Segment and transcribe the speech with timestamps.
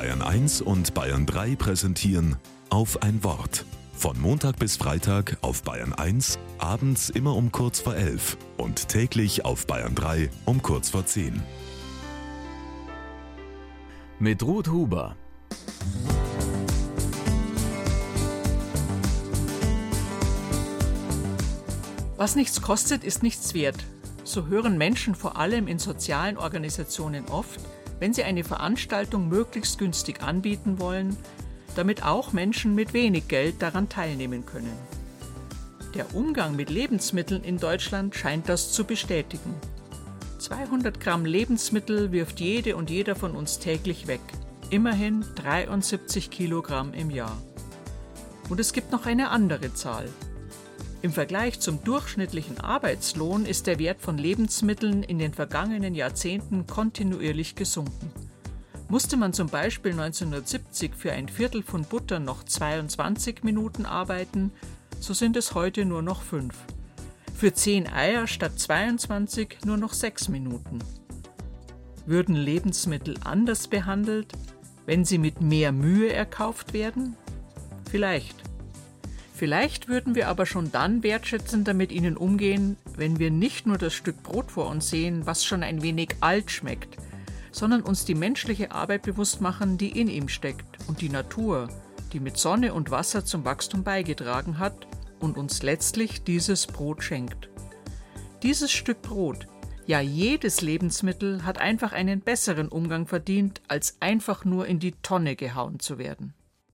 [0.00, 2.36] Bayern 1 und Bayern 3 präsentieren
[2.70, 3.66] auf ein Wort.
[3.92, 9.44] Von Montag bis Freitag auf Bayern 1, abends immer um kurz vor 11 und täglich
[9.44, 11.42] auf Bayern 3 um kurz vor 10.
[14.18, 15.16] Mit Ruth Huber.
[22.16, 23.84] Was nichts kostet, ist nichts wert.
[24.24, 27.60] So hören Menschen vor allem in sozialen Organisationen oft,
[28.00, 31.16] wenn sie eine Veranstaltung möglichst günstig anbieten wollen,
[31.76, 34.76] damit auch Menschen mit wenig Geld daran teilnehmen können.
[35.94, 39.54] Der Umgang mit Lebensmitteln in Deutschland scheint das zu bestätigen.
[40.38, 44.20] 200 Gramm Lebensmittel wirft jede und jeder von uns täglich weg.
[44.70, 47.36] Immerhin 73 Kilogramm im Jahr.
[48.48, 50.08] Und es gibt noch eine andere Zahl.
[51.02, 57.54] Im Vergleich zum durchschnittlichen Arbeitslohn ist der Wert von Lebensmitteln in den vergangenen Jahrzehnten kontinuierlich
[57.54, 58.12] gesunken.
[58.90, 64.52] Musste man zum Beispiel 1970 für ein Viertel von Butter noch 22 Minuten arbeiten,
[64.98, 66.54] so sind es heute nur noch fünf.
[67.34, 70.80] Für 10 Eier statt 22 nur noch 6 Minuten.
[72.04, 74.34] Würden Lebensmittel anders behandelt,
[74.84, 77.16] wenn sie mit mehr Mühe erkauft werden?
[77.90, 78.49] Vielleicht.
[79.40, 83.94] Vielleicht würden wir aber schon dann wertschätzender mit ihnen umgehen, wenn wir nicht nur das
[83.94, 86.98] Stück Brot vor uns sehen, was schon ein wenig alt schmeckt,
[87.50, 91.70] sondern uns die menschliche Arbeit bewusst machen, die in ihm steckt und die Natur,
[92.12, 94.86] die mit Sonne und Wasser zum Wachstum beigetragen hat
[95.20, 97.48] und uns letztlich dieses Brot schenkt.
[98.42, 99.48] Dieses Stück Brot,
[99.86, 105.34] ja jedes Lebensmittel hat einfach einen besseren Umgang verdient, als einfach nur in die Tonne
[105.34, 106.34] gehauen zu werden.